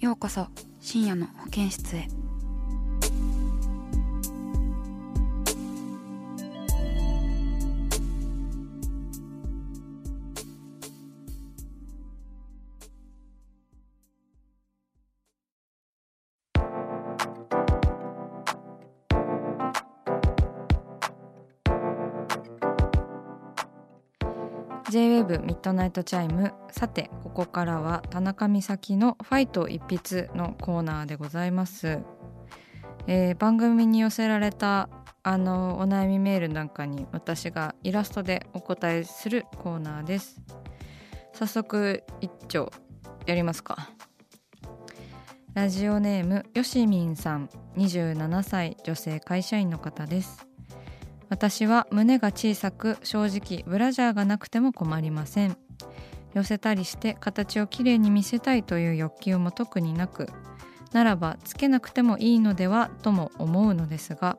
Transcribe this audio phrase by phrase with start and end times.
[0.00, 0.46] ようこそ
[0.80, 2.08] 深夜の保健室へ。
[24.90, 32.00] J-WAVE ミッドナイトチャイムさてここからは田中美咲の「ファイト一筆」のコーナーでございます、
[33.06, 34.88] えー番組に寄せられた
[35.22, 40.40] あのお悩みメールなんかに私がイラストでお答えするコーナーです。
[41.34, 42.72] 早速一丁
[43.26, 43.90] やりますか。
[45.54, 47.48] ラジオネームよしみんさん。
[47.76, 50.49] 27歳女性会社員の方です。
[51.30, 55.56] 私は胸が小さく正直ブラジャーがなくても困りません。
[56.34, 60.28] 寄せたりして形をきれいに見せたいという欲求も特になく
[60.92, 64.38] ならばつけなくてもいいのではとも思うのですが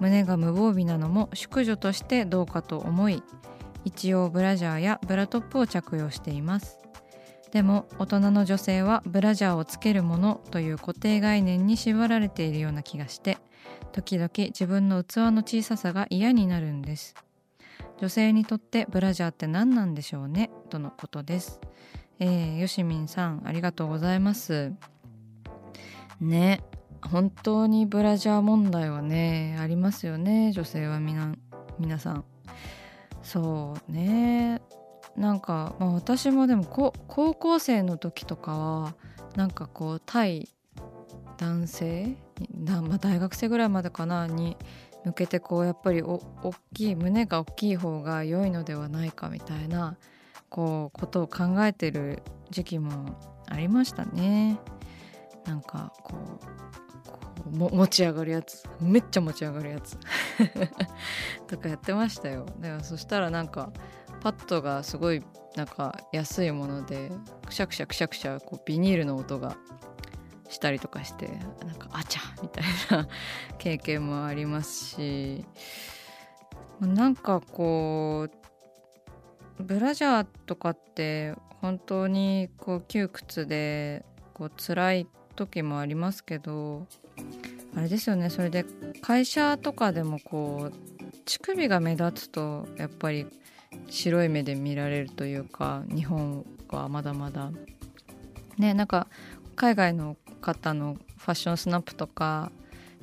[0.00, 3.22] 胸が無防備なのも淑女としてどうかと思い
[3.84, 6.85] 一応ブラジャーやブラトップを着用しています。
[7.56, 13.38] でも大人の女性はブラジャーをつけるものという固定概念に縛られているような気がして
[13.92, 17.14] 時々自分の器の小ささが嫌になるんです。
[17.98, 20.50] 女性にとってブラジャーって何なんでしょうね？
[20.68, 21.58] とのことです。
[22.18, 24.74] えー、よしみんさんありがとうございます。
[26.20, 26.60] ね
[27.00, 31.14] 本当にブラジャー問題はねありますよね女性はみ
[31.78, 32.24] 皆さん。
[33.22, 34.60] そうね。
[35.16, 38.94] なんか、まあ、私もでも高校生の時とかは
[39.34, 40.48] なんかこう対
[41.38, 42.16] 男性、
[42.66, 44.56] まあ、大学生ぐらいまでかなに
[45.04, 49.96] 向けてこうやっぱりお大きい胸が大きい方が良いのではないかみたいな
[50.48, 54.58] こうことを考えてる時期もありましたね。
[55.44, 59.96] なんかこう持ち上がるやつめっちゃ持ち上がるやつ
[61.46, 62.46] とかやってましたよ。
[62.58, 63.72] でもそしたらなんか
[64.26, 65.22] パッドがすごい
[65.54, 67.12] なんか安いもので
[67.46, 69.56] くしゃくしゃくしゃくしゃこうビニールの音が
[70.48, 71.28] したりとかして
[71.64, 73.06] なんかあちゃみたいな
[73.58, 75.44] 経験もありますし
[76.80, 78.26] なんかこ
[79.60, 84.04] うブラジャーとかって本当にこう窮屈で
[84.34, 86.88] こう辛い時もありますけど
[87.76, 88.66] あれですよねそれで
[89.02, 93.28] 会社とかでもこう乳首が目立つとやっぱり
[93.88, 97.50] 白い目で見られるというか日本はまだまだ。
[98.58, 99.06] ねなんか
[99.54, 102.52] 海外の方のファッションスナップとか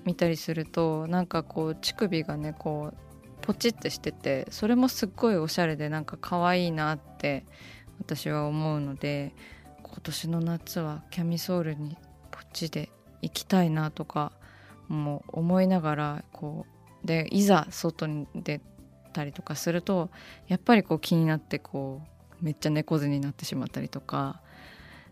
[0.05, 2.97] 見たりするとなんかこう乳首がねこう
[3.41, 7.45] ポチってしててそれもすっごいおしゃれでなんか可愛いなって
[7.99, 9.33] 私は思うので
[9.83, 11.97] 今年の夏はキャミソールに
[12.31, 12.89] ポチで
[13.21, 14.31] 行きたいなとか
[14.87, 16.65] も思いながらこ
[17.03, 18.27] うでいざ外に
[19.13, 20.09] 出たりとかすると
[20.47, 22.01] やっぱりこう気になってこ
[22.41, 24.41] うめっちゃ猫背になってしまったりとか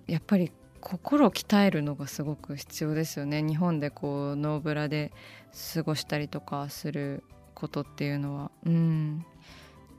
[0.07, 0.51] やっぱり
[0.81, 3.43] 心を鍛えるのがすごく必要ですよね。
[3.43, 5.13] 日本でこうノーブラで
[5.75, 8.51] 過ごしたりとかすることっていうのは。
[8.65, 9.23] うん。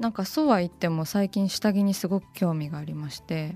[0.00, 3.55] なんかそうは言っても最近下着にすごく興味がありまして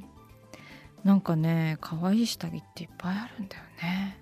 [1.03, 4.21] なんかね可愛い下着っていっぱいあるんだよね。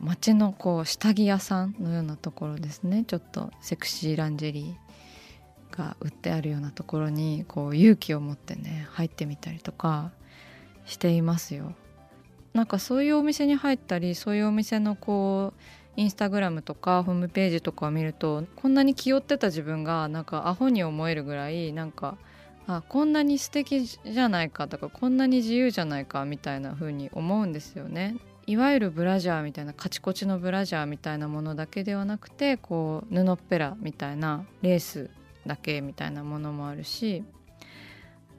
[0.00, 3.04] 街のこう下着屋さんのようなところですね。
[3.06, 4.83] ちょっとセクシーランジェリー。
[5.74, 10.12] が売ってあるようなところにこう勇気を持ってね入ってみたりとか
[10.86, 11.74] していますよ
[12.52, 15.60] なんかそういうお店に入ったりそういうお店のこう
[15.96, 22.16] インスタグラムとかホームページとかを見るとこんなに気負ってた自分がなんかアホに思えるぐらいなんか
[22.66, 28.16] あこんなに素敵じゃないかとかこんなに自由じゃないかみたいな風に思うんですよね。
[28.46, 35.08] いわゆるブラジャーみたいなカチコチのブラジャーみたいなものだけではなくてこう布っぺらみたいなレース
[35.46, 37.24] だけみたいなものもあるし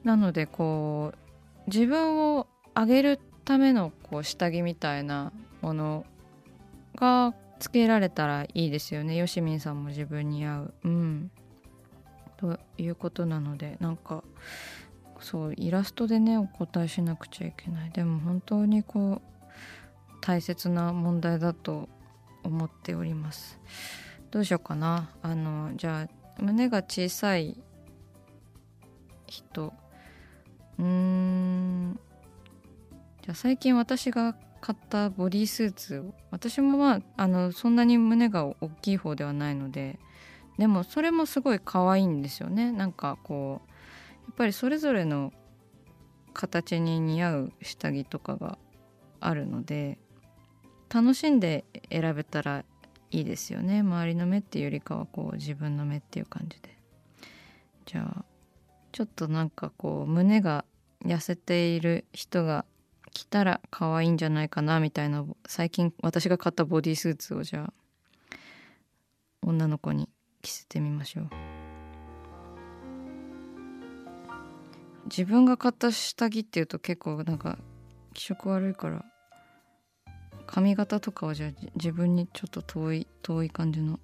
[0.04, 5.32] なのでこう自分を上げるためのこう下着みたいな
[5.62, 6.04] もの
[6.96, 9.16] がつけられたらいいですよね。
[9.16, 10.74] よしみんさんも自分に合う。
[10.84, 11.30] うん。
[12.36, 14.22] ということなのでなんか
[15.20, 17.90] そうイラストでねお答えしなくちゃいけない。
[17.90, 19.46] でも本当にこう
[20.20, 21.88] 大切な問題だと
[22.42, 23.58] 思っております。
[24.30, 25.10] どうしようかな。
[25.22, 27.56] あのじゃあ胸が小さい
[29.26, 29.72] 人。
[30.78, 32.00] うーん。
[33.22, 39.98] じゃあ最近私が買ったボディースーツを私もまああのそんなに胸が大きい方ではないので
[40.58, 42.72] でもそれもすごい可愛いんですよね。
[42.72, 43.70] なんかこう
[44.26, 45.32] やっぱりそれぞれの
[46.32, 48.58] 形に似合う下着とかが
[49.20, 49.98] あるので
[50.88, 52.64] 楽しんで選べたら
[53.16, 53.80] いいですよね。
[53.80, 56.76] 周りの目っていうよりかはこう自分の目っていう感じで。
[57.86, 58.24] じゃあ
[58.92, 60.66] ちょっとなんかこう胸が
[61.02, 62.66] 痩せている人が
[63.14, 67.72] 着たら可愛いんじゃないかなみたいな最近私が買ったボディスーツをじゃあ
[69.40, 70.10] 女の子に
[70.42, 71.30] 着せてみましょう。
[75.06, 77.56] 自分が買った下着っていうと結構なんか
[78.12, 79.06] 気色悪いから
[80.46, 84.00] 髪型とかはじゃあ自分にちょっと遠い遠い感じの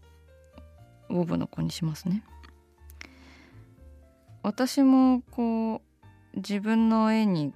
[1.09, 2.25] オーブの子にしますね。
[4.43, 5.83] 私もこ
[6.35, 7.55] う自分の絵に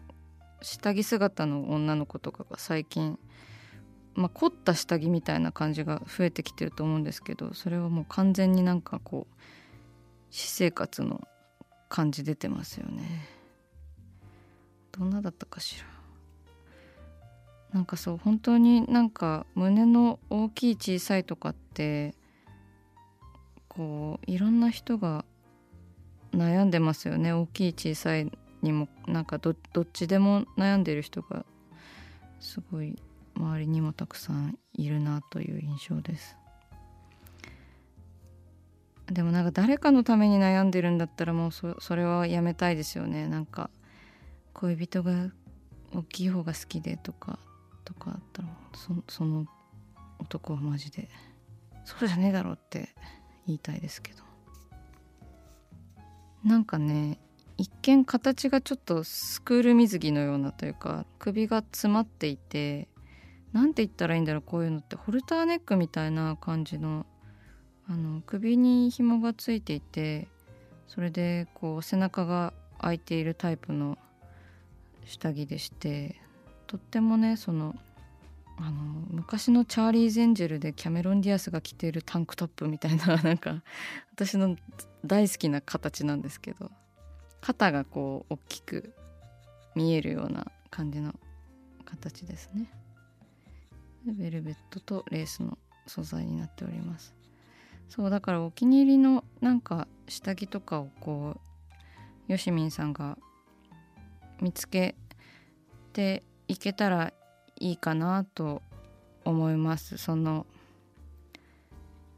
[0.62, 3.18] 下着姿の女の子とかが最近
[4.16, 9.34] まあ、凝った下着みたいな感じが増えてきてると思うんですけどそれはもう完全になんかこう
[10.30, 11.28] 私生活の
[11.88, 13.28] 感じ出てますよね。
[14.90, 15.95] どんなだったかしら。
[17.76, 22.14] なんかそう本当になんか胸の大きい小さいとかって
[23.68, 25.26] こういろんな人が
[26.32, 27.34] 悩んでますよね。
[27.34, 28.32] 大きい小さい
[28.62, 29.56] にもなんかどっ
[29.92, 31.44] ちでも悩んでる人が
[32.40, 32.96] すごい
[33.36, 36.34] 周りにもたくさんいるなという印象です。
[39.08, 43.28] でもなんか誰かのために悩んでるんだったらもうそそれはやめたいですよね。
[43.28, 43.68] なんか
[44.54, 45.12] 恋人が
[45.94, 47.38] 大きい方が好きでとか。
[47.86, 48.48] とかあったら
[49.08, 49.46] その
[50.18, 51.08] 男はマジで。
[51.84, 52.88] そうじゃねえだろって
[53.46, 54.22] 言いたいですけど。
[56.44, 57.18] なんかね
[57.56, 62.88] 一見形がちょっとスクール水着のようなというか首が詰まっていて
[63.52, 64.96] 何て言ったらいいんだろうこういうのって。
[64.96, 67.06] ホルターネックみたいな感じの
[67.88, 70.26] あの首に紐がついていて
[70.88, 73.96] それでこう背中が開いているタイプの
[75.04, 76.20] 下着でして
[76.66, 77.74] とってもねその
[78.58, 83.62] あの昔のチャーリー・ゼンジェルでキャメロン・ディアスが着ているタンクトップみたいな なんか
[84.12, 84.56] 私の
[85.04, 86.70] 大好きな形なんですけど
[87.40, 88.94] 肩がこう大きく
[89.74, 91.14] 見えるような感じの
[91.84, 92.70] 形ですね。
[94.06, 97.14] でベルベットとレースの素材になっております。
[97.88, 101.40] そうだからお気に入りのなんか下着とかをこ
[102.28, 103.18] うよしみんさんが
[104.40, 104.96] 見つけ
[105.92, 107.12] ていけたら
[107.58, 108.62] いいかなと
[109.24, 109.98] 思います。
[109.98, 110.46] その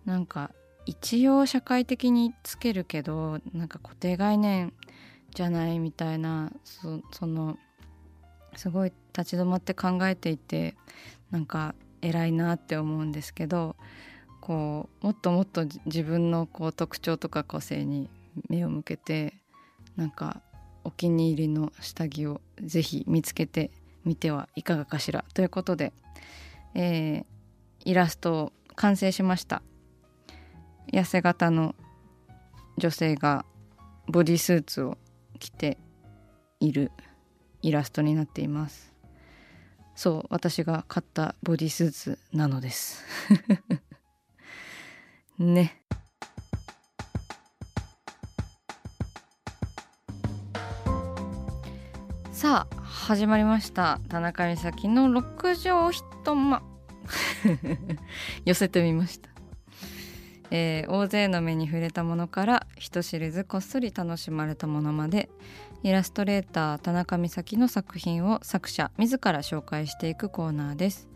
[0.04, 0.50] なんか
[0.86, 4.72] 一応社会的につけるけどなんか固定概念
[5.34, 7.58] じゃないみたいなその
[8.56, 10.76] すごい立ち止まって考えていて
[11.30, 13.76] なんか偉いなって思うんですけど
[14.40, 18.08] こうもっともっと自分のこう特徴とか個性に
[18.48, 19.34] 目を向けて
[19.96, 20.40] なんか
[20.84, 23.70] お気に入りの下着をぜひ見つけて
[24.04, 25.92] みてはいかがかしらということで、
[26.74, 27.24] えー、
[27.84, 29.62] イラストを完成しました。
[30.92, 31.74] 痩せ型の
[32.78, 33.44] 女性が
[34.06, 34.96] ボディスーツを
[35.38, 35.78] 着て
[36.60, 36.90] いる
[37.62, 38.94] イラストになっています。
[39.94, 43.04] そう私が買ったボディスーツなのです。
[45.38, 45.82] ね。
[52.38, 53.98] さあ始まりました。
[54.08, 56.04] 田中美咲の六畳一
[56.36, 56.62] 間
[58.44, 59.28] 寄せてみました、
[60.52, 65.30] えー、大勢の目に触れたものから人知れずこっそり楽しまれたものまで
[65.82, 71.08] イラストレーター田中美咲の作品を作者自ら紹介していくコーナーです。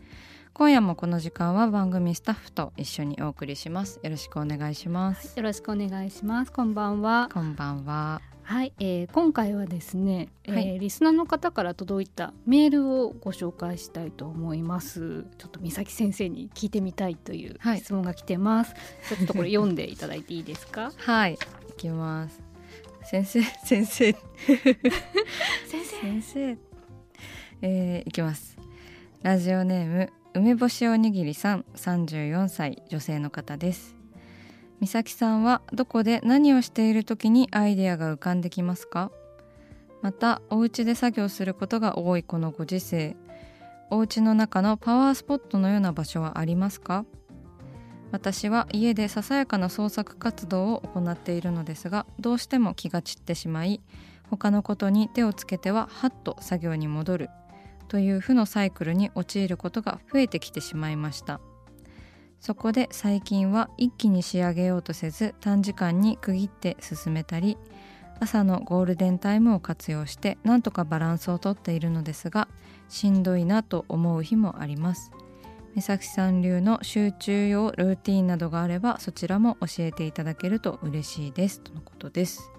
[0.51, 4.01] 今夜もこの時間は番組スタッフと一緒にお送りします。
[4.03, 6.51] よろしくお願いします、よろしくお願いします。
[6.51, 7.29] こんばんは。
[7.33, 15.25] こんばんははい、えー、今回はですね、はい、えー、リスナーの方から届いたメールをご紹介したいと思います。
[15.37, 20.91] ちょっと美咲先生に聞いてみたいという質問が来てます、はい、ちょっとこれ読んでいただいていいですか？
[20.97, 21.37] はいい
[21.77, 22.41] きます。
[23.05, 24.11] 先生 先生。
[24.13, 24.17] 先
[25.67, 26.01] 生。
[26.01, 26.57] 先生。
[27.61, 28.57] えー、いきます。
[29.21, 33.95] ラジオネーム梅干しおにぎりさん34歳女性の方です
[34.83, 39.11] 美咲さんはどこで何をしている時にアイデアが浮かんできますか？
[40.01, 43.15] またお家で作業することが多いこのご時世。
[43.91, 47.05] お家の中のパワースポットのような場所はありますか？
[48.11, 53.79] 私は家でささやかな創作活動を行っているのですがどうしても気が散ってしまい
[54.29, 57.29] 他のことに手をつけてはハッと作業に戻る
[57.87, 61.39] という負のサイクルに陥ることが増えてきてしまいました。
[62.43, 67.57] そこで最近は一気に仕上げようとせず短時間に区切って進めたり
[68.19, 72.49] 朝のゴールデンタイムを活用してなんとかバランスをとっているのですが
[72.89, 75.13] しんどいなと思う日もあります。
[75.73, 81.61] 目崎さん流の集中用ルーティンなどがあればそちらも教えていただけると嬉しいです。
[81.61, 82.51] とのことです。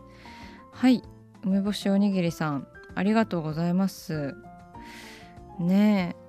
[0.73, 1.03] はい。
[1.45, 4.35] 梅干しおにぎりさんありがとうございます。
[5.59, 6.24] ねえ。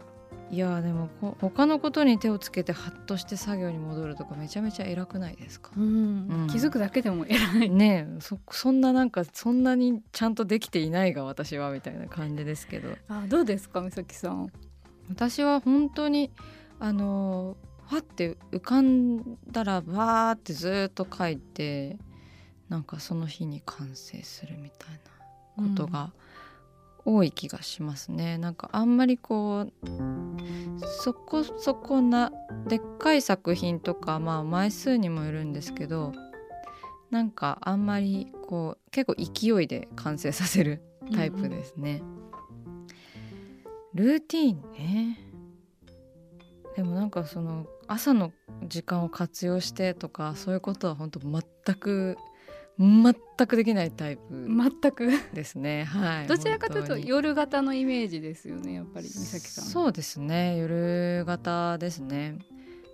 [0.51, 1.09] いやでも
[1.41, 6.27] 他のことに手をつけてハッとして作業に戻るとかめちゃめちゃ偉くないですか、うん。
[6.29, 7.69] うん、気づくだけでも偉い。
[7.69, 12.95] ねそそんななんかそんなにちゃんとできていないが私はみたいな感じですけど。
[13.09, 14.51] あどうですか美咲さん？
[15.09, 16.31] 私は本当に
[16.79, 17.57] あの
[17.89, 21.97] ファって浮かんだらバーってずっと書いて
[22.69, 24.99] なんかその日に完成するみたい
[25.57, 26.25] なことが、うん
[27.05, 28.38] 多い気がしますね。
[28.39, 29.88] なんかあんまりこう
[31.03, 32.31] そこそこな
[32.67, 36.13] でっかい作品とかまあ枚数にもよるんですけど
[37.12, 40.81] なんかあんまりこう結構勢いで完成させる
[41.13, 42.01] タイプですね。
[42.01, 42.88] うん、
[43.93, 44.62] ルーティン？
[44.74, 45.19] ね
[46.75, 48.33] でもなんかその朝の
[48.67, 51.43] 時間を活用してとかそういうことは本当全
[51.75, 52.17] く
[52.77, 53.13] 全
[53.48, 55.10] くできないタイプ全く。
[55.34, 55.86] ですね。
[55.86, 56.27] はい。
[56.29, 59.65] どちらかというと夜型のイメージですよねやっぱり美咲さん。
[59.65, 60.58] そうですね。
[60.58, 62.39] 夜型ですね。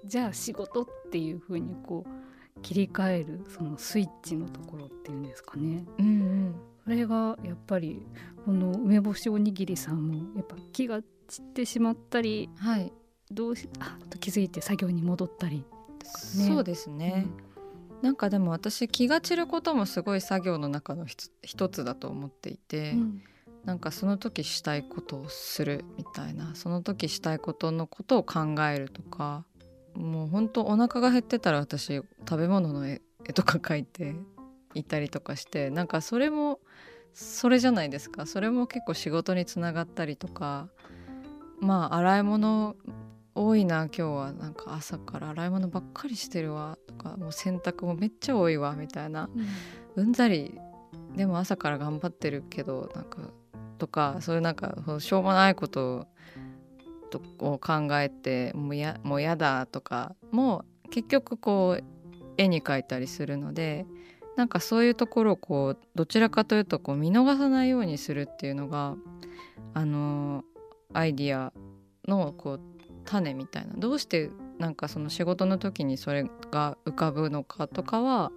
[0.06, 8.06] じゃあ仕事っていうふうにこう切り替えるそのスイッチのところっていうんですかね、うんうん、それがやっぱり
[8.46, 12.92] この梅干しおにぎりさんもやっぱ気が散ってしまったり、はい、
[13.32, 15.64] どうしあと気づいて作業に戻ったり、ね、
[16.48, 17.50] そうですね、うん
[18.01, 23.22] なんかでも私気が散ることもすごい作業の中の一つだと思っていて、うん、
[23.65, 29.46] なんかその時したいことをするみたいなその時したいことのことを考えるとか
[29.93, 33.01] もうほんとお腹が減ってたら私食べ物の絵
[33.34, 34.15] とか描いて
[34.74, 36.60] いたりとかしてなんかそれも
[37.13, 38.25] それじゃないですか。
[38.25, 40.70] それも結構仕事につながったりとか
[41.60, 42.77] まあ洗い物
[43.34, 44.34] 多いな今日は。
[44.34, 49.30] なんか朝から洗い物ばっかりしてるわとかもう洗濯もめっちゃ多いわみたいな、
[49.96, 50.60] うん、うんざり。
[51.16, 53.18] でも朝から頑張ってるけどなんか
[53.78, 56.08] とかそういうなんかしょうもないこと
[57.40, 61.84] を考えてもうやもうやだとかも結局こう
[62.38, 63.86] 絵に描いたりするので
[64.38, 68.96] なんかそういうところをこうどちらかというとこう見逃さないようにするっていうのが
[69.74, 70.44] あの
[70.94, 71.52] アイディア
[72.08, 72.62] のこう
[73.05, 73.74] 種みたいな。
[73.77, 74.29] どうして
[74.60, 78.31] なんかその仕事の時にそれが浮かぶのかとかは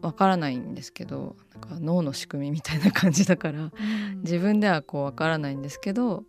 [0.00, 6.24] わからないんですけどなんか脳の仕組みみたいな感じだから、うん、自分ではこうわからないんですけど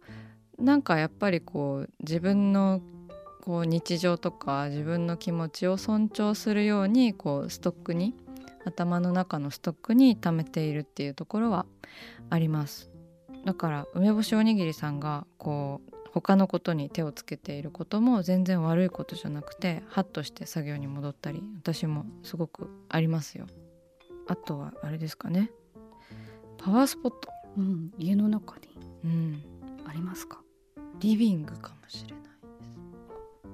[0.57, 2.81] なんかやっぱりこう自分の
[3.43, 8.15] こう日常とか自分の気持ちを尊重するようにこうストックに
[8.65, 11.65] 頭の中のストックに貯めているっていうところは
[12.29, 12.89] あります。
[13.45, 23.47] だから梅干しおにぎりさんがこう他のことに手をつけていることも全然悪いことじゃなくてハッとして作業に戻ったり私もすごくありますよ。
[24.25, 25.51] あとはあれですかね。
[26.57, 28.69] パワースポット、うん、家の中に、
[29.03, 29.43] うん、
[29.85, 30.39] ありますか？
[30.99, 32.29] リビングかもしれないで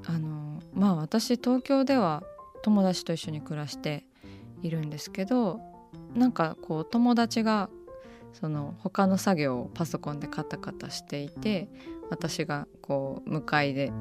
[0.05, 0.11] す。
[0.11, 2.21] あのまあ私東京では
[2.61, 4.05] 友達と一緒に暮らして
[4.61, 5.59] いるんですけど
[6.13, 7.71] なんかこう友達が
[8.33, 11.67] その他の作業をパソコンでカタカタしていて
[12.11, 13.91] 私がこう向かいで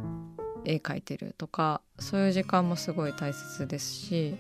[0.64, 4.36] 絵描いてるとかそういう時間もすごい大切ですし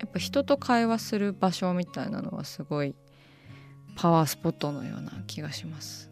[0.00, 2.94] やっぱ人と会話する場所みたいなのはすごい
[3.96, 6.10] パワースポットのような気がします。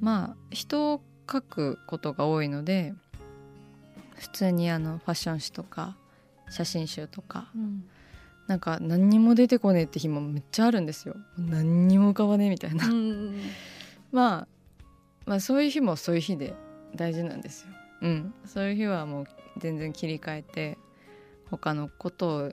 [0.00, 2.94] まあ人を描くことが多いので
[4.14, 5.96] 普通にあのファッション誌とか
[6.48, 7.84] 写真集とか、うん、
[8.46, 11.16] なんか何にも出てこねえって日もめっちゃあるんですよ。
[11.38, 12.86] 何にも浮かばねえみたいな、
[14.12, 14.48] まあ
[15.26, 16.54] まあそういう日もそういう日で
[16.94, 17.68] 大事なんですよ。
[18.02, 18.34] うん。
[18.46, 19.26] そういう日はもう
[19.58, 20.78] 全然切り替えて
[21.50, 22.52] 他のことを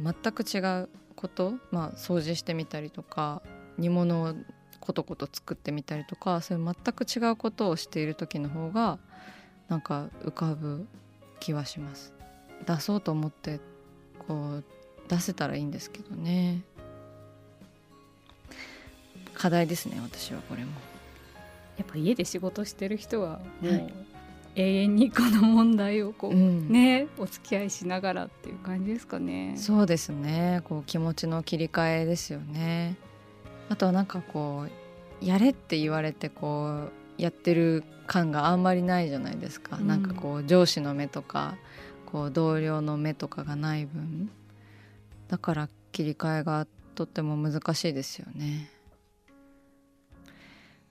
[0.00, 3.42] 全く違うことまあ掃除してみたりとか
[3.78, 4.34] 煮物を
[4.80, 8.98] コトコト作ってみたりとかそういう全く違うことをしている時の方が
[9.68, 10.86] なんか浮かぶ
[11.40, 12.12] 気はします。
[12.66, 13.60] 出そうと思って
[14.26, 14.64] こう
[15.08, 16.62] 出せたらいいんですけどね。
[19.34, 20.93] 課題ですね私はこれも。
[21.76, 23.94] やっぱ家で仕事してる人はもう、はい、
[24.56, 29.54] 永遠にこの問題をこう、うん、ねお付き合いしながらっていう感じですかね。
[29.56, 30.62] そうですね。
[30.64, 32.96] こう気持ちの切り替えですよね。
[33.68, 34.66] あとはなんかこ
[35.22, 36.88] うやれって言われてこ
[37.18, 41.56] うやってる感があんまりないじゃないですか、うん、なんかこう上司の目とか
[42.04, 44.30] こう同僚の目とかがない分。
[45.28, 48.70] だから切り替えがとっても難しいですよね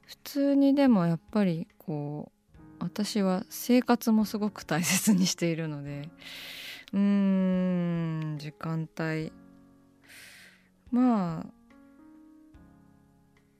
[0.05, 6.09] 普通にでもやっぱりこう私は生活もすごく大切にしているので
[6.91, 9.31] うーん時間帯。
[10.91, 11.63] まあ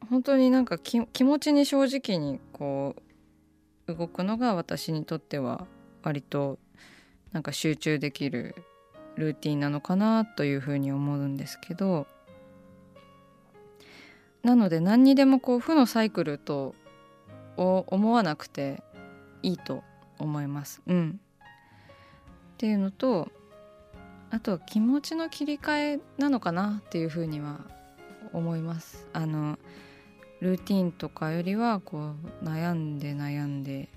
[0.09, 2.95] 本当になんか気持ちに正直にこ
[3.87, 5.65] う動くのが私にとっては
[6.03, 6.59] 割と
[7.31, 8.55] なんか集中できる
[9.15, 12.05] ルーティンなのかなというふうに思うんですけど
[14.43, 16.75] なので何にでもこう負のサイクルと
[17.55, 18.83] 思わなくて
[19.41, 19.83] いいと
[20.19, 20.81] 思います。
[20.85, 23.31] うん、っていうのと
[24.31, 27.59] あと気持ちの切り替えなのかなっていうふうには
[28.33, 29.07] 思います。
[29.13, 29.57] あの
[30.41, 33.87] ルーティンとかよりはこう悩んで悩んで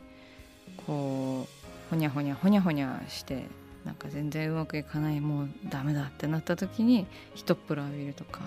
[0.86, 3.46] こうほにゃほにゃほにゃほにゃして
[3.84, 8.42] なんか全然うまくいかないもうダメだってなった時に一っ風呂浴びるとか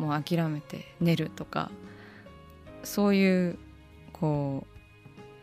[0.00, 1.70] もう諦めて寝るとか
[2.82, 3.58] そういう
[4.12, 4.66] こ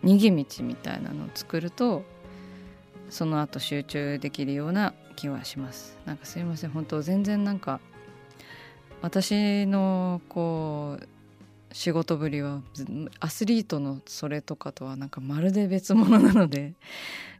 [0.03, 2.03] う逃げ道みたいなのを作ると
[3.09, 5.97] その後集中できるような気はします。
[6.05, 7.79] なんかすいません本当全然なんか
[9.01, 11.07] 私のこう
[11.71, 12.61] 仕事ぶりは
[13.19, 16.73] アスリートのそれとかとはなんかまるで別物なので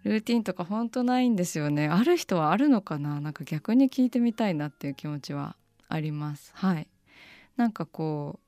[0.04, 1.88] ルーティンとか本当ないんですよね。
[1.88, 3.20] ある人はあるのかな？
[3.22, 5.56] なんか逆に聞いてみたいなっていう気持ちは
[5.90, 6.52] あります。
[6.54, 6.88] はい。
[7.58, 8.40] なんかこ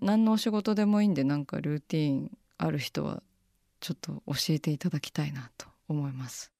[0.00, 3.22] う何のお仕事でもいいんでなんかルーティンある人は
[3.80, 6.52] ちょっと教えていただきたいなと思います。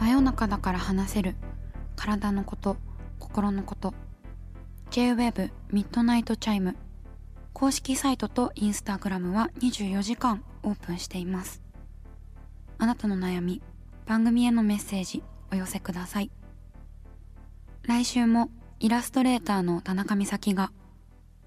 [0.00, 1.36] 真夜中だから話せる。
[1.96, 2.76] 体のこと
[3.18, 3.94] 心のこと。
[4.92, 6.76] J-WAVE ミッドナイトチャイム
[7.54, 11.62] 公式サイトとインスタグラムは24時間オープンしています。
[12.76, 13.62] あなたの悩み
[14.06, 16.30] 番組へのメッセージお寄せください。
[17.84, 18.50] 来週も
[18.80, 20.72] イラストレーターの田中美咲が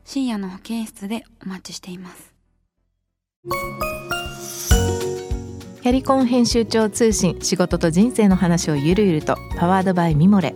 [0.05, 2.33] 深夜の保健室でお待ちしています。
[5.83, 10.55] キャリコン編集長通信仕事と人生の話をゆるゆるとパワードバイミモレ